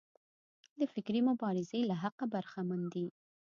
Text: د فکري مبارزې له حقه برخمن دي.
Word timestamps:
د 0.79 0.81
فکري 0.93 1.21
مبارزې 1.29 1.79
له 1.89 1.95
حقه 2.03 2.25
برخمن 2.33 2.81
دي. 2.93 3.07